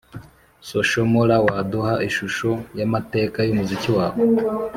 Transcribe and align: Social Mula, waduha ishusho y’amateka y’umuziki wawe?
Social 0.69 1.05
Mula, 1.13 1.37
waduha 1.45 1.93
ishusho 2.09 2.49
y’amateka 2.77 3.37
y’umuziki 3.43 3.89
wawe? 3.97 4.17